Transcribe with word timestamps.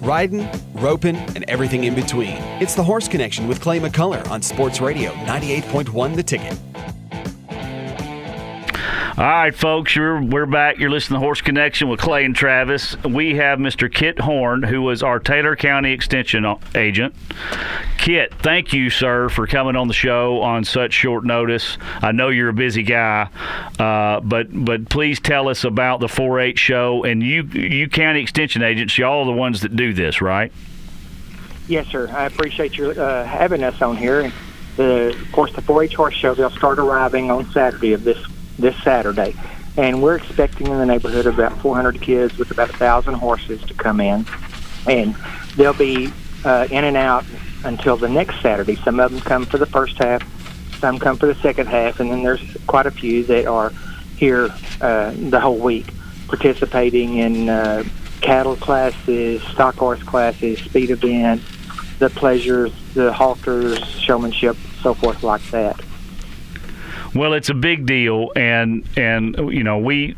riding, 0.00 0.48
roping, 0.74 1.16
and 1.16 1.44
everything 1.48 1.84
in 1.84 1.94
between. 1.94 2.36
It's 2.60 2.74
the 2.74 2.84
Horse 2.84 3.08
Connection 3.08 3.46
with 3.48 3.60
Clay 3.60 3.80
McCullar 3.80 4.28
on 4.30 4.42
Sports 4.42 4.80
Radio 4.80 5.12
98.1 5.12 6.16
The 6.16 6.22
Ticket. 6.22 6.69
All 9.20 9.26
right, 9.26 9.54
folks, 9.54 9.94
you're, 9.94 10.18
we're 10.22 10.46
back. 10.46 10.78
You're 10.78 10.88
listening 10.88 11.20
to 11.20 11.22
Horse 11.22 11.42
Connection 11.42 11.90
with 11.90 12.00
Clay 12.00 12.24
and 12.24 12.34
Travis. 12.34 12.96
We 13.04 13.34
have 13.34 13.58
Mr. 13.58 13.92
Kit 13.92 14.18
Horne, 14.18 14.62
who 14.62 14.80
was 14.80 15.02
our 15.02 15.18
Taylor 15.18 15.56
County 15.56 15.92
Extension 15.92 16.46
agent. 16.74 17.14
Kit, 17.98 18.32
thank 18.36 18.72
you, 18.72 18.88
sir, 18.88 19.28
for 19.28 19.46
coming 19.46 19.76
on 19.76 19.88
the 19.88 19.94
show 19.94 20.40
on 20.40 20.64
such 20.64 20.94
short 20.94 21.26
notice. 21.26 21.76
I 22.00 22.12
know 22.12 22.30
you're 22.30 22.48
a 22.48 22.54
busy 22.54 22.82
guy, 22.82 23.28
uh, 23.78 24.20
but 24.20 24.46
but 24.64 24.88
please 24.88 25.20
tell 25.20 25.50
us 25.50 25.64
about 25.64 26.00
the 26.00 26.06
4-H 26.06 26.58
show 26.58 27.04
and 27.04 27.22
you 27.22 27.42
you 27.42 27.90
county 27.90 28.22
extension 28.22 28.62
agents. 28.62 28.96
Y'all 28.96 29.20
are 29.20 29.26
the 29.26 29.32
ones 29.32 29.60
that 29.60 29.76
do 29.76 29.92
this, 29.92 30.22
right? 30.22 30.50
Yes, 31.68 31.88
sir. 31.88 32.08
I 32.08 32.24
appreciate 32.24 32.78
you 32.78 32.92
uh, 32.92 33.26
having 33.26 33.64
us 33.64 33.82
on 33.82 33.98
here. 33.98 34.32
The, 34.78 35.10
of 35.10 35.32
course, 35.32 35.52
the 35.52 35.60
4-H 35.60 35.94
horse 35.94 36.14
show 36.14 36.32
they'll 36.32 36.48
start 36.48 36.78
arriving 36.78 37.30
on 37.30 37.44
Saturday 37.52 37.92
of 37.92 38.02
this 38.02 38.26
this 38.58 38.76
Saturday. 38.82 39.34
And 39.76 40.02
we're 40.02 40.16
expecting 40.16 40.66
in 40.66 40.78
the 40.78 40.86
neighborhood 40.86 41.26
of 41.26 41.38
about 41.38 41.58
400 41.60 42.00
kids 42.00 42.36
with 42.36 42.50
about 42.50 42.70
a 42.70 42.74
thousand 42.74 43.14
horses 43.14 43.62
to 43.62 43.74
come 43.74 44.00
in, 44.00 44.26
and 44.86 45.14
they'll 45.56 45.72
be 45.72 46.12
uh, 46.44 46.66
in 46.70 46.84
and 46.84 46.96
out 46.96 47.24
until 47.64 47.96
the 47.96 48.08
next 48.08 48.40
Saturday. 48.40 48.76
Some 48.76 49.00
of 49.00 49.12
them 49.12 49.20
come 49.20 49.46
for 49.46 49.58
the 49.58 49.66
first 49.66 49.96
half, 49.98 50.22
some 50.78 50.98
come 50.98 51.16
for 51.16 51.26
the 51.26 51.34
second 51.36 51.68
half, 51.68 52.00
and 52.00 52.10
then 52.10 52.22
there's 52.22 52.42
quite 52.66 52.86
a 52.86 52.90
few 52.90 53.24
that 53.24 53.46
are 53.46 53.72
here 54.16 54.50
uh, 54.80 55.12
the 55.16 55.40
whole 55.40 55.58
week, 55.58 55.92
participating 56.26 57.18
in 57.18 57.48
uh, 57.48 57.84
cattle 58.20 58.56
classes, 58.56 59.42
stock 59.44 59.76
horse 59.76 60.02
classes, 60.02 60.58
speed 60.60 60.90
events, 60.90 61.44
the 61.98 62.10
pleasures, 62.10 62.72
the 62.94 63.12
halters, 63.12 63.78
showmanship, 64.00 64.56
so 64.82 64.94
forth 64.94 65.22
like 65.22 65.42
that. 65.50 65.80
Well, 67.14 67.32
it's 67.32 67.48
a 67.48 67.54
big 67.54 67.86
deal, 67.86 68.30
and 68.36 68.86
and 68.96 69.34
you 69.52 69.64
know 69.64 69.78
we 69.78 70.14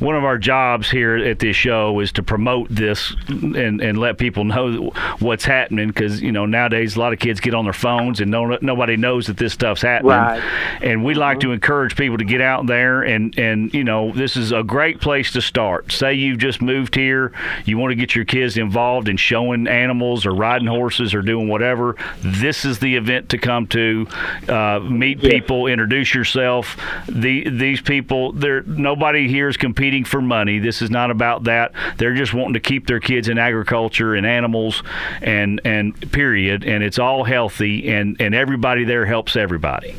one 0.00 0.16
of 0.16 0.24
our 0.24 0.38
jobs 0.38 0.90
here 0.90 1.16
at 1.16 1.38
this 1.38 1.54
show 1.54 2.00
is 2.00 2.10
to 2.12 2.22
promote 2.22 2.68
this 2.68 3.14
and 3.28 3.80
and 3.80 3.98
let 3.98 4.18
people 4.18 4.44
know 4.44 4.90
what's 5.20 5.44
happening 5.44 5.88
because 5.88 6.20
you 6.20 6.32
know 6.32 6.44
nowadays 6.44 6.96
a 6.96 7.00
lot 7.00 7.12
of 7.12 7.20
kids 7.20 7.38
get 7.38 7.54
on 7.54 7.64
their 7.64 7.72
phones 7.72 8.20
and 8.20 8.30
no, 8.30 8.58
nobody 8.60 8.96
knows 8.96 9.28
that 9.28 9.36
this 9.36 9.52
stuff's 9.52 9.82
happening. 9.82 10.10
Right. 10.10 10.42
And 10.82 11.04
we 11.04 11.14
like 11.14 11.38
mm-hmm. 11.38 11.48
to 11.48 11.52
encourage 11.52 11.96
people 11.96 12.18
to 12.18 12.24
get 12.24 12.40
out 12.40 12.66
there 12.66 13.02
and 13.02 13.38
and 13.38 13.72
you 13.72 13.84
know 13.84 14.10
this 14.12 14.36
is 14.36 14.50
a 14.50 14.64
great 14.64 15.00
place 15.00 15.30
to 15.32 15.40
start. 15.40 15.92
Say 15.92 16.14
you've 16.14 16.38
just 16.38 16.60
moved 16.60 16.96
here, 16.96 17.32
you 17.64 17.78
want 17.78 17.92
to 17.92 17.96
get 17.96 18.16
your 18.16 18.24
kids 18.24 18.56
involved 18.56 19.08
in 19.08 19.16
showing 19.16 19.68
animals 19.68 20.26
or 20.26 20.34
riding 20.34 20.66
horses 20.66 21.14
or 21.14 21.22
doing 21.22 21.48
whatever. 21.48 21.96
This 22.18 22.64
is 22.64 22.80
the 22.80 22.96
event 22.96 23.28
to 23.28 23.38
come 23.38 23.68
to. 23.68 24.08
Uh, 24.48 24.80
meet 24.80 25.20
people, 25.20 25.66
introduce 25.68 26.14
yourself 26.14 26.31
yourself. 26.34 26.76
The, 27.08 27.48
these 27.48 27.80
people, 27.80 28.32
there 28.32 28.62
nobody 28.62 29.28
here 29.28 29.48
is 29.48 29.56
competing 29.56 30.04
for 30.04 30.20
money. 30.20 30.58
This 30.58 30.82
is 30.82 30.90
not 30.90 31.10
about 31.10 31.44
that. 31.44 31.72
They're 31.98 32.14
just 32.14 32.34
wanting 32.34 32.54
to 32.54 32.60
keep 32.60 32.86
their 32.86 33.00
kids 33.00 33.28
in 33.28 33.38
agriculture 33.38 34.14
and 34.14 34.26
animals, 34.26 34.82
and 35.20 35.60
and 35.64 36.12
period. 36.12 36.64
And 36.64 36.82
it's 36.82 36.98
all 36.98 37.24
healthy, 37.24 37.88
and 37.88 38.20
and 38.20 38.34
everybody 38.34 38.84
there 38.84 39.06
helps 39.06 39.36
everybody. 39.36 39.94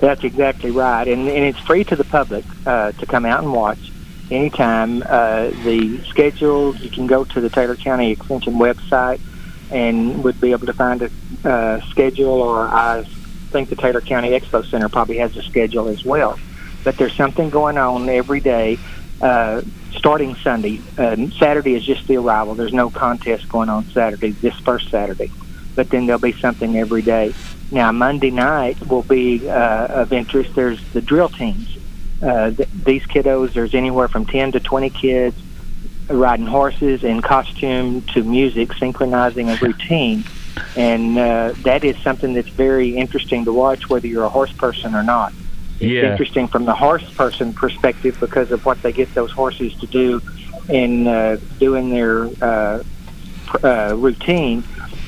That's 0.00 0.24
exactly 0.24 0.70
right, 0.70 1.06
and 1.06 1.28
and 1.28 1.44
it's 1.44 1.58
free 1.60 1.84
to 1.84 1.96
the 1.96 2.04
public 2.04 2.44
uh, 2.66 2.92
to 2.92 3.06
come 3.06 3.24
out 3.24 3.42
and 3.42 3.52
watch 3.52 3.92
anytime. 4.30 5.02
Uh, 5.02 5.50
the 5.64 6.02
schedule 6.08 6.74
you 6.76 6.90
can 6.90 7.06
go 7.06 7.24
to 7.24 7.40
the 7.40 7.50
Taylor 7.50 7.76
County 7.76 8.10
Extension 8.10 8.54
website 8.54 9.20
and 9.70 10.22
would 10.22 10.40
be 10.40 10.52
able 10.52 10.66
to 10.66 10.72
find 10.72 11.02
a 11.02 11.10
uh, 11.48 11.80
schedule 11.90 12.40
or 12.42 12.68
I 12.68 13.04
think 13.54 13.68
the 13.68 13.76
Taylor 13.76 14.00
County 14.00 14.30
Expo 14.30 14.68
Center 14.68 14.88
probably 14.88 15.18
has 15.18 15.36
a 15.36 15.42
schedule 15.42 15.86
as 15.86 16.04
well. 16.04 16.40
But 16.82 16.96
there's 16.96 17.14
something 17.14 17.50
going 17.50 17.78
on 17.78 18.08
every 18.08 18.40
day. 18.40 18.80
Uh, 19.22 19.62
starting 19.92 20.34
Sunday, 20.34 20.80
uh, 20.98 21.16
Saturday 21.38 21.76
is 21.76 21.84
just 21.86 22.08
the 22.08 22.16
arrival. 22.16 22.56
There's 22.56 22.72
no 22.72 22.90
contest 22.90 23.48
going 23.48 23.68
on 23.68 23.84
Saturday, 23.90 24.30
this 24.30 24.56
first 24.56 24.90
Saturday, 24.90 25.30
but 25.76 25.88
then 25.88 26.06
there'll 26.06 26.20
be 26.20 26.32
something 26.32 26.76
every 26.76 27.00
day. 27.00 27.32
Now 27.70 27.92
Monday 27.92 28.32
night 28.32 28.84
will 28.88 29.04
be 29.04 29.48
uh, 29.48 30.02
of 30.02 30.12
interest. 30.12 30.56
There's 30.56 30.82
the 30.92 31.00
drill 31.00 31.28
teams. 31.28 31.78
Uh, 32.20 32.50
th- 32.50 32.68
these 32.84 33.04
kiddos, 33.04 33.52
there's 33.52 33.74
anywhere 33.74 34.08
from 34.08 34.26
10 34.26 34.52
to 34.52 34.60
20 34.60 34.90
kids 34.90 35.36
riding 36.08 36.46
horses 36.46 37.04
in 37.04 37.22
costume 37.22 38.02
to 38.14 38.24
music, 38.24 38.72
synchronizing 38.74 39.48
a 39.48 39.56
routine 39.56 40.24
and 40.76 41.18
uh, 41.18 41.54
that 41.58 41.84
is 41.84 41.96
something 42.02 42.34
that's 42.34 42.50
very 42.50 42.96
interesting 42.96 43.44
to 43.44 43.52
watch, 43.52 43.88
whether 43.88 44.06
you're 44.06 44.24
a 44.24 44.28
horse 44.30 44.52
person 44.52 44.94
or 44.94 45.02
not. 45.02 45.32
It's 45.80 45.90
yeah. 45.90 46.10
interesting 46.10 46.48
from 46.48 46.64
the 46.64 46.74
horse 46.74 47.08
person 47.16 47.52
perspective 47.52 48.18
because 48.20 48.50
of 48.50 48.64
what 48.64 48.82
they 48.82 48.92
get 48.92 49.14
those 49.14 49.32
horses 49.32 49.74
to 49.80 49.86
do 49.86 50.22
in 50.68 51.06
uh, 51.06 51.36
doing 51.58 51.90
their 51.90 52.28
uh, 52.40 52.82
uh, 53.62 53.94
routine. 53.96 54.64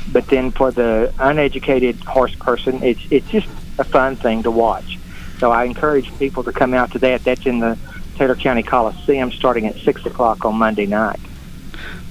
But 0.08 0.28
then 0.28 0.52
for 0.52 0.70
the 0.70 1.12
uneducated 1.18 2.02
horse 2.04 2.34
person, 2.36 2.82
it's 2.82 3.00
it's 3.10 3.28
just 3.28 3.48
a 3.78 3.84
fun 3.84 4.16
thing 4.16 4.42
to 4.44 4.50
watch. 4.50 4.98
So 5.38 5.50
I 5.50 5.64
encourage 5.64 6.10
people 6.18 6.44
to 6.44 6.52
come 6.52 6.74
out 6.74 6.92
to 6.92 6.98
that. 7.00 7.24
That's 7.24 7.44
in 7.44 7.60
the 7.60 7.78
Taylor 8.16 8.36
County 8.36 8.62
Coliseum 8.62 9.32
starting 9.32 9.66
at 9.66 9.76
six 9.84 10.04
o'clock 10.06 10.44
on 10.44 10.56
Monday 10.56 10.86
night. 10.86 11.20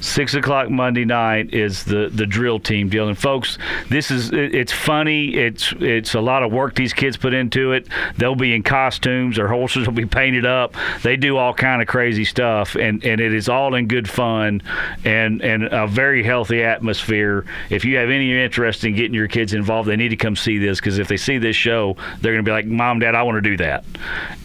Six 0.01 0.33
o'clock 0.35 0.69
Monday 0.69 1.05
night 1.05 1.53
is 1.53 1.83
the 1.83 2.09
the 2.13 2.25
drill 2.25 2.59
team 2.59 2.89
deal. 2.89 3.07
And 3.07 3.17
folks, 3.17 3.57
this 3.89 4.11
is 4.11 4.31
it's 4.31 4.71
funny. 4.71 5.35
It's 5.35 5.73
it's 5.79 6.13
a 6.13 6.21
lot 6.21 6.43
of 6.43 6.51
work 6.51 6.75
these 6.75 6.93
kids 6.93 7.17
put 7.17 7.33
into 7.33 7.71
it. 7.71 7.87
They'll 8.17 8.35
be 8.35 8.53
in 8.53 8.63
costumes. 8.63 9.37
Their 9.37 9.47
horses 9.47 9.87
will 9.87 9.93
be 9.93 10.05
painted 10.05 10.45
up. 10.45 10.75
They 11.01 11.15
do 11.15 11.37
all 11.37 11.53
kind 11.53 11.81
of 11.81 11.87
crazy 11.87 12.25
stuff, 12.25 12.75
and 12.75 13.03
and 13.03 13.19
it 13.19 13.33
is 13.33 13.49
all 13.49 13.73
in 13.75 13.87
good 13.87 14.09
fun 14.09 14.61
and 15.03 15.41
and 15.41 15.63
a 15.63 15.87
very 15.87 16.23
healthy 16.23 16.63
atmosphere. 16.63 17.45
If 17.69 17.85
you 17.85 17.97
have 17.97 18.09
any 18.09 18.37
interest 18.37 18.83
in 18.83 18.95
getting 18.95 19.13
your 19.13 19.27
kids 19.27 19.53
involved, 19.53 19.89
they 19.89 19.95
need 19.95 20.09
to 20.09 20.17
come 20.17 20.35
see 20.35 20.57
this 20.57 20.79
because 20.79 20.99
if 20.99 21.07
they 21.07 21.17
see 21.17 21.37
this 21.37 21.55
show, 21.55 21.95
they're 22.21 22.33
going 22.33 22.43
to 22.43 22.49
be 22.49 22.53
like, 22.53 22.65
"Mom, 22.65 22.99
Dad, 22.99 23.15
I 23.15 23.23
want 23.23 23.37
to 23.37 23.49
do 23.49 23.57
that." 23.57 23.85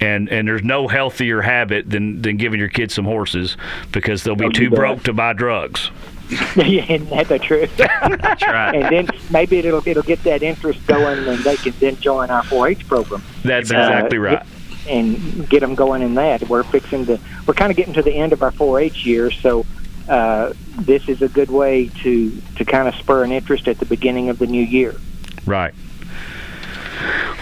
And 0.00 0.28
and 0.31 0.49
there's 0.49 0.62
no 0.62 0.88
healthier 0.88 1.43
habit 1.43 1.91
than 1.91 2.22
than 2.22 2.37
giving 2.37 2.59
your 2.59 2.69
kids 2.69 2.94
some 2.94 3.05
horses 3.05 3.56
because 3.93 4.25
they'll 4.25 4.37
be 4.37 4.49
too 4.50 4.71
broke 4.71 5.03
to 5.05 5.12
buy 5.12 5.32
drugs 5.40 5.70
drugs. 5.70 5.90
yeah, 6.56 6.98
that's 6.98 7.28
the 7.28 7.38
truth. 7.40 7.76
that's 7.76 8.42
right. 8.42 8.74
And 8.74 8.94
then 8.94 9.08
maybe 9.30 9.58
it'll 9.58 9.86
it'll 9.86 10.04
get 10.04 10.22
that 10.22 10.44
interest 10.44 10.86
going, 10.86 11.26
and 11.26 11.38
they 11.40 11.56
can 11.56 11.74
then 11.80 11.96
join 11.96 12.30
our 12.30 12.44
4-H 12.44 12.86
program. 12.86 13.22
That's 13.42 13.72
uh, 13.72 13.74
exactly 13.74 14.18
right. 14.18 14.46
And 14.88 15.48
get 15.48 15.60
them 15.60 15.74
going 15.74 16.02
in 16.02 16.14
that. 16.14 16.48
We're 16.48 16.62
fixing 16.62 17.06
to. 17.06 17.18
We're 17.46 17.54
kind 17.54 17.72
of 17.72 17.76
getting 17.76 17.94
to 17.94 18.02
the 18.02 18.12
end 18.12 18.32
of 18.32 18.44
our 18.44 18.52
4-H 18.52 19.04
year, 19.04 19.32
so 19.32 19.66
uh, 20.08 20.52
this 20.78 21.08
is 21.08 21.20
a 21.20 21.28
good 21.28 21.50
way 21.50 21.88
to 22.02 22.30
to 22.56 22.64
kind 22.64 22.86
of 22.86 22.94
spur 22.94 23.24
an 23.24 23.32
interest 23.32 23.66
at 23.66 23.78
the 23.78 23.86
beginning 23.86 24.28
of 24.28 24.38
the 24.38 24.46
new 24.46 24.62
year. 24.62 24.94
Right. 25.46 25.74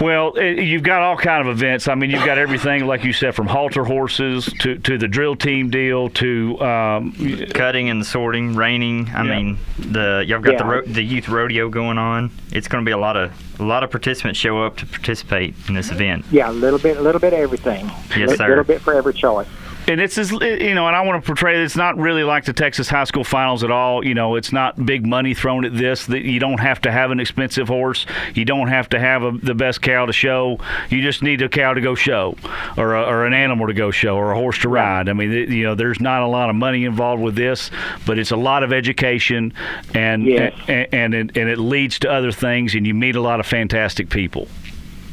Well, 0.01 0.35
it, 0.35 0.63
you've 0.63 0.83
got 0.83 1.03
all 1.03 1.17
kind 1.17 1.47
of 1.47 1.57
events. 1.57 1.89
I 1.89 1.95
mean, 1.95 2.11
you've 2.11 2.25
got 2.25 2.39
everything, 2.39 2.87
like 2.87 3.05
you 3.05 3.13
said, 3.13 3.35
from 3.35 3.47
halter 3.47 3.85
horses 3.85 4.47
to, 4.61 4.79
to 4.79 4.97
the 4.97 5.09
drill 5.09 5.35
team 5.35 5.71
deal 5.71 6.09
to 6.11 6.61
um, 6.61 7.13
cutting 7.51 7.89
and 7.89 8.05
sorting, 8.07 8.55
reining. 8.55 9.09
I 9.11 9.25
yeah. 9.25 9.37
mean, 9.37 9.59
the 9.79 10.25
you've 10.27 10.43
got 10.43 10.53
yeah. 10.53 10.59
the 10.59 10.65
ro- 10.65 10.83
the 10.87 11.03
youth 11.03 11.29
rodeo 11.29 11.69
going 11.69 11.99
on. 11.99 12.31
It's 12.53 12.69
going 12.69 12.85
to 12.85 12.89
be 12.89 12.93
a 12.93 12.99
lot 12.99 13.17
of 13.17 13.33
a 13.61 13.65
lot 13.65 13.83
of 13.83 13.91
participants 13.91 14.39
show 14.39 14.63
up 14.63 14.77
to 14.79 14.87
participate 14.87 15.55
in 15.69 15.75
this 15.75 15.91
event. 15.91 16.25
Yeah, 16.31 16.51
a 16.51 16.53
little 16.53 16.79
bit, 16.79 16.97
a 16.97 17.01
little 17.01 17.21
bit 17.21 17.33
of 17.33 17.41
everything. 17.41 17.91
Yes, 18.17 18.37
sir. 18.37 18.47
A 18.47 18.49
little 18.49 18.65
bit 18.65 18.81
for 18.81 18.95
every 18.95 19.15
choice 19.15 19.49
and 19.89 20.01
it's 20.01 20.19
as 20.19 20.31
you 20.31 20.75
know, 20.75 20.87
and 20.87 20.95
I 20.95 21.01
want 21.01 21.23
to 21.23 21.27
portray 21.27 21.63
it's 21.63 21.77
not 21.77 21.97
really 21.97 22.23
like 22.23 22.45
the 22.45 22.53
Texas 22.53 22.89
high 22.89 23.05
school 23.05 23.25
finals 23.25 23.65
at 23.65 23.71
all. 23.71 24.05
You 24.05 24.15
know, 24.15 24.37
it's 24.37 24.53
not 24.53 24.85
big 24.85 25.07
money 25.07 25.33
thrown 25.33 25.65
at 25.65 25.77
this. 25.77 26.07
That 26.07 26.23
you 26.23 26.39
don't 26.39 26.61
have 26.61 26.81
to 26.83 26.93
have 26.93 27.11
an 27.11 27.21
expensive 27.21 27.69
horse. 27.69 28.07
You 28.35 28.45
don't 28.45 28.69
have 28.69 28.91
to 28.91 29.01
have 29.01 29.23
a, 29.23 29.33
the 29.33 29.55
best 29.55 29.81
cow 29.81 30.07
to 30.07 30.13
show. 30.13 30.59
You 30.91 31.01
just 31.01 31.23
need 31.23 31.41
a 31.41 31.49
cow 31.49 31.73
to 31.73 31.81
go 31.81 31.95
show, 31.95 32.37
or 32.77 32.95
a, 32.95 33.03
or 33.03 33.25
an 33.25 33.33
animal 33.33 33.67
to 33.67 33.73
go 33.73 33.91
show, 33.91 34.17
or 34.17 34.33
a 34.33 34.37
horse 34.37 34.59
to 34.59 34.69
ride. 34.69 35.09
I 35.09 35.15
mean, 35.15 35.33
you 35.33 35.65
know, 35.65 35.75
there's 35.75 36.01
not 36.01 36.23
a 36.23 36.27
lot 36.29 36.51
of 36.51 36.57
money 36.57 36.85
involved 36.85 37.23
with 37.23 37.35
this, 37.35 37.71
but 38.05 38.19
it's 38.19 38.31
a 38.31 38.37
lot 38.37 38.63
of 38.63 38.73
education, 38.73 39.55
and 39.95 40.27
yes. 40.27 40.55
and 40.69 40.89
and 40.93 41.15
it, 41.15 41.37
and 41.37 41.49
it 41.49 41.59
leads 41.59 41.99
to 42.01 42.11
other 42.11 42.31
things, 42.31 42.75
and 42.75 42.87
you 42.87 42.93
meet 42.93 43.17
a 43.17 43.23
lot 43.23 43.41
of 43.41 43.47
fantastic 43.47 44.11
people. 44.11 44.49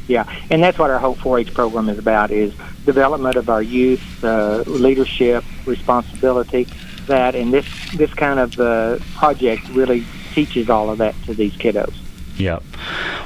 Yeah, 0.07 0.31
and 0.49 0.61
that's 0.61 0.77
what 0.77 0.91
our 0.91 0.99
whole 0.99 1.15
4-H 1.15 1.53
program 1.53 1.89
is 1.89 1.97
about: 1.97 2.31
is 2.31 2.53
development 2.85 3.35
of 3.35 3.49
our 3.49 3.61
youth, 3.61 4.23
uh, 4.23 4.63
leadership, 4.67 5.43
responsibility. 5.65 6.67
That 7.07 7.35
and 7.35 7.53
this 7.53 7.65
this 7.95 8.13
kind 8.13 8.39
of 8.39 8.59
uh, 8.59 8.97
project 9.15 9.67
really 9.69 10.05
teaches 10.33 10.69
all 10.69 10.89
of 10.89 10.97
that 10.99 11.15
to 11.25 11.33
these 11.33 11.53
kiddos. 11.53 11.93
Yeah. 12.37 12.59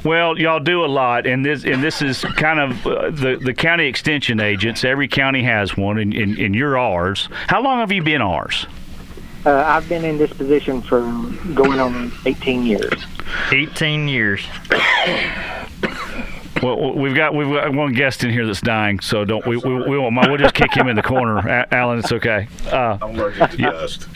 Well, 0.03 0.37
y'all 0.37 0.59
do 0.59 0.85
a 0.85 0.87
lot, 0.87 1.25
and 1.25 1.45
this 1.45 1.63
and 1.65 1.83
this 1.83 2.01
is 2.01 2.23
kind 2.35 2.59
of 2.59 2.85
uh, 2.85 3.09
the 3.09 3.39
the 3.41 3.53
county 3.53 3.87
extension 3.87 4.39
agents. 4.39 4.83
Every 4.83 5.07
county 5.07 5.43
has 5.43 5.75
one, 5.75 5.97
and, 5.97 6.13
and, 6.13 6.37
and 6.37 6.55
you're 6.55 6.77
ours. 6.77 7.27
How 7.47 7.61
long 7.61 7.79
have 7.79 7.91
you 7.91 8.03
been 8.03 8.21
ours? 8.21 8.67
Uh, 9.45 9.63
I've 9.65 9.87
been 9.87 10.03
in 10.03 10.17
this 10.17 10.31
position 10.33 10.81
for 10.81 11.01
going 11.55 11.79
on 11.79 12.11
18 12.25 12.65
years. 12.65 13.05
18 13.51 14.07
years. 14.07 14.45
Well, 16.61 16.93
we've 16.93 17.15
got 17.15 17.33
we've 17.33 17.47
got 17.49 17.73
one 17.73 17.93
guest 17.93 18.23
in 18.23 18.31
here 18.31 18.45
that's 18.45 18.61
dying, 18.61 18.99
so 18.99 19.23
don't 19.23 19.45
we 19.47 19.57
we, 19.57 19.73
we 19.75 19.97
won't 19.97 20.13
mind. 20.13 20.29
We'll 20.29 20.37
just 20.37 20.53
kick 20.55 20.73
him 20.73 20.87
in 20.87 20.95
the 20.95 21.01
corner, 21.03 21.37
A- 21.37 21.73
Alan. 21.73 21.99
It's 21.99 22.11
okay. 22.11 22.47
Uh, 22.67 22.97
I'm 23.01 23.15
allergic 23.17 23.51
to 23.51 23.57
dust. 23.57 24.07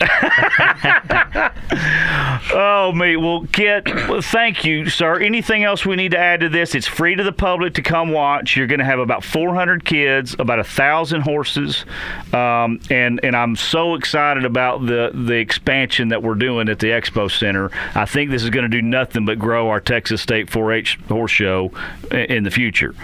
oh, 2.52 2.92
me. 2.94 3.16
Well, 3.16 3.46
Kit, 3.52 3.86
well, 4.08 4.20
thank 4.20 4.64
you, 4.64 4.88
sir. 4.88 5.18
Anything 5.20 5.64
else 5.64 5.86
we 5.86 5.96
need 5.96 6.10
to 6.12 6.18
add 6.18 6.40
to 6.40 6.48
this? 6.48 6.74
It's 6.74 6.86
free 6.86 7.14
to 7.14 7.22
the 7.22 7.32
public 7.32 7.74
to 7.74 7.82
come 7.82 8.10
watch. 8.12 8.56
You're 8.56 8.66
going 8.66 8.80
to 8.80 8.84
have 8.84 8.98
about 8.98 9.24
400 9.24 9.84
kids, 9.84 10.36
about 10.38 10.58
a 10.58 10.64
thousand 10.64 11.22
horses, 11.22 11.84
um, 12.32 12.80
and 12.90 13.20
and 13.24 13.34
I'm 13.36 13.56
so 13.56 13.94
excited 13.94 14.44
about 14.44 14.84
the 14.86 15.10
the 15.14 15.34
expansion 15.34 16.08
that 16.08 16.22
we're 16.22 16.34
doing 16.34 16.68
at 16.68 16.78
the 16.78 16.88
Expo 16.88 17.30
Center. 17.30 17.70
I 17.94 18.04
think 18.04 18.30
this 18.30 18.42
is 18.42 18.50
going 18.50 18.64
to 18.64 18.68
do 18.68 18.82
nothing 18.82 19.24
but 19.24 19.38
grow 19.38 19.68
our 19.70 19.80
Texas 19.80 20.20
State 20.20 20.48
4-H 20.48 20.98
horse 21.08 21.30
show 21.30 21.70
i- 22.10 22.26
in 22.34 22.44
the 22.44 22.50
future. 22.50 22.94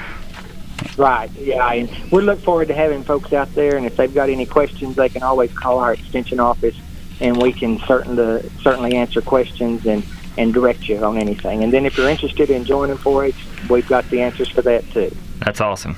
Right. 0.97 1.31
Yeah. 1.33 1.73
And 1.73 1.91
we 2.11 2.23
look 2.23 2.41
forward 2.41 2.69
to 2.69 2.75
having 2.75 3.03
folks 3.03 3.33
out 3.33 3.55
there, 3.55 3.77
and 3.77 3.87
if 3.87 3.97
they've 3.97 4.13
got 4.13 4.29
any 4.31 4.47
questions, 4.47 4.97
they 4.97 5.09
can 5.09 5.23
always 5.23 5.53
call 5.53 5.79
our 5.79 5.93
extension 5.93 6.41
office, 6.41 6.77
and 7.21 7.41
we 7.41 7.53
can 7.53 7.79
certainly 7.81 8.51
certainly 8.63 8.97
answer 8.97 9.21
questions 9.21 9.87
and 9.87 10.05
and 10.39 10.55
direct 10.55 10.89
you 10.89 10.97
on 11.05 11.19
anything. 11.19 11.63
And 11.63 11.73
then 11.73 11.85
if 11.87 11.97
you're 11.97 12.09
interested 12.09 12.51
in 12.51 12.65
joining 12.65 12.97
4-H, 12.97 13.35
we've 13.69 13.87
got 13.89 14.09
the 14.11 14.23
answers 14.23 14.49
for 14.49 14.63
that 14.63 14.89
too. 14.91 15.15
That's 15.45 15.61
awesome. 15.61 15.97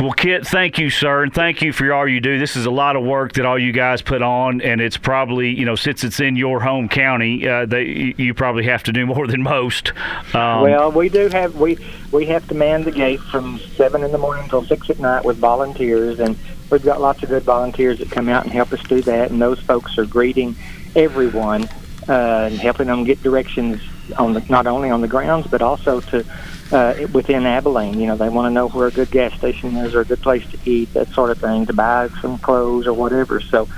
Well, 0.00 0.12
Kit, 0.12 0.44
thank 0.44 0.78
you, 0.78 0.90
sir, 0.90 1.22
and 1.22 1.32
thank 1.32 1.62
you 1.62 1.72
for 1.72 1.92
all 1.92 2.08
you 2.08 2.20
do. 2.20 2.36
This 2.36 2.56
is 2.56 2.66
a 2.66 2.70
lot 2.70 2.96
of 2.96 3.04
work 3.04 3.34
that 3.34 3.46
all 3.46 3.58
you 3.58 3.70
guys 3.70 4.02
put 4.02 4.22
on, 4.22 4.60
and 4.60 4.80
it's 4.80 4.96
probably, 4.96 5.50
you 5.50 5.64
know, 5.64 5.76
since 5.76 6.02
it's 6.02 6.18
in 6.18 6.34
your 6.34 6.58
home 6.60 6.88
county, 6.88 7.46
uh, 7.46 7.64
they, 7.64 8.14
you 8.16 8.34
probably 8.34 8.64
have 8.64 8.82
to 8.84 8.92
do 8.92 9.06
more 9.14 9.28
than 9.28 9.42
most. 9.42 9.92
Um, 10.34 10.62
well, 10.62 10.90
we 10.90 11.08
do 11.08 11.28
have 11.28 11.54
we 11.54 11.78
we 12.10 12.26
have 12.26 12.46
to 12.48 12.54
man 12.54 12.82
the 12.82 12.90
gate 12.90 13.20
from 13.20 13.60
seven 13.76 14.02
in 14.02 14.10
the 14.10 14.18
morning 14.18 14.48
till 14.48 14.64
six 14.64 14.90
at 14.90 14.98
night 14.98 15.24
with 15.24 15.36
volunteers, 15.36 16.18
and 16.18 16.36
we've 16.70 16.84
got 16.84 17.00
lots 17.00 17.22
of 17.22 17.28
good 17.28 17.44
volunteers 17.44 18.00
that 18.00 18.10
come 18.10 18.28
out 18.28 18.42
and 18.42 18.52
help 18.52 18.72
us 18.72 18.82
do 18.82 19.00
that. 19.02 19.30
And 19.30 19.40
those 19.40 19.60
folks 19.60 19.96
are 19.96 20.06
greeting 20.06 20.56
everyone 20.96 21.68
uh, 22.08 22.48
and 22.50 22.58
helping 22.58 22.88
them 22.88 23.04
get 23.04 23.22
directions 23.22 23.80
on 24.18 24.32
the 24.32 24.44
not 24.48 24.66
only 24.66 24.90
on 24.90 25.00
the 25.00 25.08
grounds 25.08 25.46
but 25.46 25.62
also 25.62 26.00
to 26.00 26.24
uh, 26.72 27.06
within 27.12 27.46
Abilene. 27.46 27.98
You 28.00 28.06
know, 28.06 28.16
they 28.16 28.28
want 28.28 28.46
to 28.46 28.50
know 28.50 28.68
where 28.68 28.88
a 28.88 28.90
good 28.90 29.10
gas 29.10 29.34
station 29.34 29.76
is 29.76 29.94
or 29.94 30.00
a 30.00 30.04
good 30.04 30.20
place 30.20 30.48
to 30.50 30.58
eat, 30.64 30.92
that 30.94 31.08
sort 31.08 31.30
of 31.30 31.38
thing, 31.38 31.66
to 31.66 31.72
buy 31.72 32.08
some 32.20 32.38
clothes 32.38 32.86
or 32.86 32.92
whatever. 32.92 33.40
So. 33.40 33.68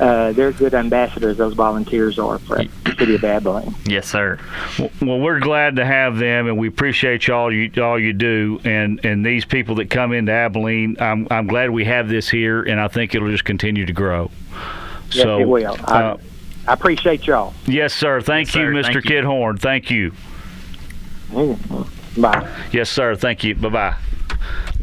Uh, 0.00 0.32
they're 0.32 0.50
good 0.50 0.74
ambassadors. 0.74 1.36
Those 1.36 1.54
volunteers 1.54 2.18
are 2.18 2.40
for 2.40 2.56
the 2.56 2.96
city 2.98 3.14
of 3.14 3.22
Abilene. 3.22 3.76
Yes, 3.84 4.08
sir. 4.08 4.40
Well, 5.00 5.20
we're 5.20 5.38
glad 5.38 5.76
to 5.76 5.84
have 5.84 6.18
them, 6.18 6.48
and 6.48 6.58
we 6.58 6.66
appreciate 6.66 7.28
y'all 7.28 7.52
you 7.52 7.70
all 7.80 7.96
you 7.96 8.12
do, 8.12 8.60
and 8.64 9.04
and 9.04 9.24
these 9.24 9.44
people 9.44 9.76
that 9.76 9.90
come 9.90 10.12
into 10.12 10.32
Abilene. 10.32 10.96
I'm 10.98 11.28
I'm 11.30 11.46
glad 11.46 11.70
we 11.70 11.84
have 11.84 12.08
this 12.08 12.28
here, 12.28 12.64
and 12.64 12.80
I 12.80 12.88
think 12.88 13.14
it'll 13.14 13.30
just 13.30 13.44
continue 13.44 13.86
to 13.86 13.92
grow. 13.92 14.32
Yes, 15.12 15.22
so, 15.22 15.38
it 15.38 15.46
will. 15.46 15.76
I, 15.84 16.02
uh, 16.02 16.16
I 16.66 16.72
appreciate 16.72 17.26
y'all. 17.26 17.52
yes, 17.66 17.92
sir. 17.94 18.20
Thank 18.20 18.48
Yes, 18.48 18.54
you, 18.56 18.62
sir. 18.62 18.72
Mr. 18.72 18.82
Thank 18.84 18.94
you. 18.96 19.00
Kit 19.02 19.24
Horne. 19.24 19.56
Thank 19.58 19.90
you. 19.90 20.12
Bye. 22.16 22.48
Yes, 22.72 22.88
sir. 22.90 23.14
Thank 23.16 23.44
you. 23.44 23.54
Bye 23.54 23.68
bye. 23.68 23.96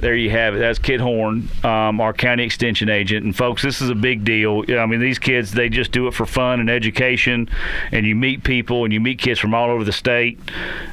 There 0.02 0.16
you 0.16 0.32
have 0.32 0.56
it. 0.56 0.60
That's 0.60 0.80
Kit 0.80 1.00
Horne, 1.00 1.48
um, 1.64 2.02
our 2.02 2.12
county 2.12 2.44
extension 2.44 2.90
agent. 2.90 3.24
And 3.24 3.36
folks, 3.36 3.62
this 3.62 3.82
is 3.82 3.90
a 3.90 3.96
big 3.96 4.24
deal. 4.24 4.64
I 4.70 4.86
mean, 4.88 5.00
these 5.00 5.20
kids 5.20 5.52
they 5.52 5.70
just 5.70 5.92
do 5.92 6.08
it 6.08 6.14
for 6.14 6.26
fun 6.26 6.60
and 6.60 6.70
education, 6.70 7.50
and 7.92 8.06
you 8.06 8.16
meet 8.16 8.44
people 8.44 8.84
and 8.84 8.92
you 8.92 9.00
meet 9.00 9.20
kids 9.20 9.40
from 9.40 9.54
all 9.54 9.70
over 9.70 9.84
the 9.84 9.92
state. 9.92 10.40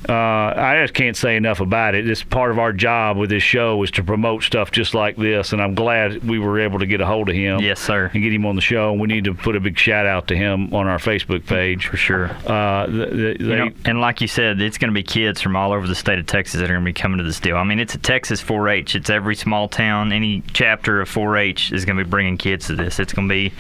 Uh, 0.08 0.12
I 0.12 0.78
just 0.82 0.94
can't 0.94 1.16
say 1.16 1.36
enough 1.36 1.60
about 1.60 1.94
it. 1.94 2.08
It's 2.08 2.22
part 2.22 2.50
of 2.50 2.58
our 2.58 2.72
job 2.72 3.16
with 3.16 3.30
this 3.30 3.42
show 3.42 3.82
is 3.82 3.90
to 3.92 4.04
promote 4.04 4.42
stuff 4.42 4.70
just 4.70 4.94
like 4.94 5.16
this, 5.16 5.52
and 5.52 5.62
I'm 5.62 5.74
glad 5.74 6.22
we 6.22 6.38
were 6.38 6.60
able 6.60 6.78
to 6.78 6.86
get 6.86 7.00
a 7.00 7.06
hold 7.06 7.28
of 7.28 7.34
him. 7.34 7.60
Yes, 7.60 7.80
sir. 7.80 8.10
And 8.12 8.22
get 8.22 8.32
him 8.32 8.46
on 8.46 8.56
the 8.56 8.62
show. 8.62 8.92
We 8.92 9.06
need 9.06 9.24
to 9.24 9.34
put 9.34 9.56
a 9.56 9.60
big 9.60 9.78
shout 9.78 10.06
out 10.06 10.28
to 10.28 10.36
him 10.36 10.74
on 10.74 10.86
our 10.86 10.98
Facebook 10.98 11.46
page 11.46 11.86
For 11.86 11.96
sure. 11.96 12.30
Uh, 12.46 12.86
the, 12.86 12.92
the, 12.92 13.36
You 13.40 13.46
they, 13.46 13.56
know, 13.56 13.70
and 13.84 14.00
like 14.00 14.20
you 14.20 14.28
said, 14.28 14.60
it's 14.60 14.78
going 14.78 14.90
to 14.90 14.94
be 14.94 15.02
kids 15.02 15.40
from 15.40 15.56
all 15.56 15.72
over 15.72 15.86
the 15.86 15.94
state 15.94 16.18
of 16.18 16.26
Texas 16.26 16.60
that 16.60 16.70
are 16.70 16.74
going 16.74 16.84
to 16.84 16.88
be 16.88 16.92
coming 16.92 17.18
to 17.18 17.24
this 17.24 17.40
deal. 17.40 17.56
I 17.56 17.64
mean, 17.64 17.78
it's 17.78 17.94
a 17.94 17.98
Texas 17.98 18.42
4-H. 18.42 18.94
It's 18.98 19.10
every 19.10 19.36
small 19.36 19.68
town, 19.68 20.12
any 20.12 20.42
chapter 20.52 21.00
of 21.00 21.08
4-H 21.08 21.72
is 21.72 21.84
going 21.84 21.96
to 21.98 22.04
be 22.04 22.10
bringing 22.10 22.36
kids 22.36 22.66
to 22.66 22.74
this. 22.74 22.98
It's 22.98 23.12
going 23.12 23.28
to 23.28 23.32
be 23.32 23.52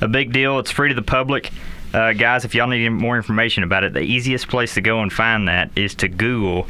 a 0.00 0.06
big 0.08 0.32
deal. 0.32 0.58
It's 0.60 0.70
free 0.70 0.88
to 0.88 0.94
the 0.94 1.02
public. 1.02 1.50
Uh, 1.92 2.12
guys, 2.12 2.44
if 2.44 2.54
y'all 2.54 2.68
need 2.68 2.88
more 2.90 3.16
information 3.16 3.64
about 3.64 3.82
it, 3.84 3.92
the 3.92 4.00
easiest 4.00 4.46
place 4.48 4.74
to 4.74 4.80
go 4.80 5.00
and 5.02 5.12
find 5.12 5.48
that 5.48 5.70
is 5.76 5.94
to 5.96 6.08
Google 6.08 6.66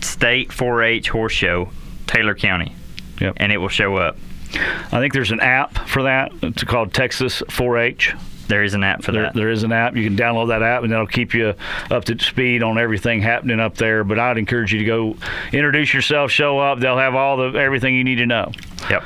State 0.00 0.48
4-H 0.50 1.08
Horse 1.10 1.32
Show, 1.32 1.70
Taylor 2.06 2.34
County, 2.34 2.74
Yep. 3.20 3.34
and 3.36 3.52
it 3.52 3.58
will 3.58 3.68
show 3.68 3.96
up. 3.96 4.16
I 4.54 4.98
think 5.00 5.12
there's 5.12 5.30
an 5.30 5.40
app 5.40 5.76
for 5.88 6.04
that. 6.04 6.32
It's 6.42 6.64
called 6.64 6.94
Texas 6.94 7.42
4-H. 7.48 8.14
There 8.48 8.64
is 8.64 8.74
an 8.74 8.82
app 8.82 9.02
for 9.02 9.12
There, 9.12 9.22
that. 9.22 9.34
there 9.34 9.50
is 9.50 9.62
an 9.62 9.72
app. 9.72 9.94
You 9.94 10.04
can 10.04 10.16
download 10.16 10.48
that 10.48 10.62
app, 10.62 10.82
and 10.82 10.90
that'll 10.92 11.06
keep 11.06 11.34
you 11.34 11.54
up 11.90 12.04
to 12.06 12.18
speed 12.18 12.62
on 12.62 12.78
everything 12.78 13.20
happening 13.20 13.60
up 13.60 13.76
there. 13.76 14.04
But 14.04 14.18
I'd 14.18 14.38
encourage 14.38 14.72
you 14.72 14.78
to 14.80 14.84
go 14.84 15.16
introduce 15.52 15.92
yourself, 15.94 16.30
show 16.30 16.58
up. 16.58 16.80
They'll 16.80 16.98
have 16.98 17.14
all 17.14 17.36
the 17.36 17.58
everything 17.58 17.94
you 17.94 18.04
need 18.04 18.16
to 18.16 18.26
know. 18.26 18.52
Yep. 18.90 19.04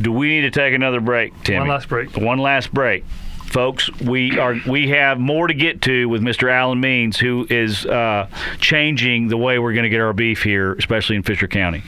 Do 0.00 0.12
we 0.12 0.28
need 0.28 0.42
to 0.42 0.50
take 0.50 0.74
another 0.74 1.00
break, 1.00 1.32
Timmy? 1.42 1.60
One 1.60 1.68
last 1.68 1.88
break. 1.88 2.16
One 2.16 2.38
last 2.38 2.72
break. 2.72 3.04
Folks, 3.46 3.90
we 4.00 4.38
are 4.38 4.56
we 4.68 4.88
have 4.90 5.18
more 5.18 5.46
to 5.48 5.54
get 5.54 5.82
to 5.82 6.08
with 6.08 6.22
Mr. 6.22 6.50
Alan 6.50 6.80
Means, 6.80 7.18
who 7.18 7.46
is 7.50 7.84
uh, 7.84 8.28
changing 8.60 9.28
the 9.28 9.36
way 9.36 9.58
we're 9.58 9.72
going 9.72 9.82
to 9.84 9.88
get 9.90 10.00
our 10.00 10.12
beef 10.12 10.42
here, 10.42 10.74
especially 10.74 11.16
in 11.16 11.22
Fisher 11.24 11.48
County. 11.48 11.82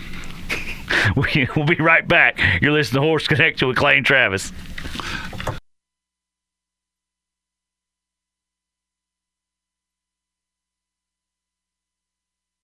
we, 1.16 1.49
we'll 1.56 1.66
be 1.66 1.76
right 1.76 2.06
back. 2.06 2.38
You're 2.60 2.72
listening 2.72 3.00
to 3.02 3.06
Horse 3.06 3.26
Connection 3.28 3.69
with 3.69 3.76
Clay 3.76 3.96
and 3.96 4.04
Travis. 4.06 4.52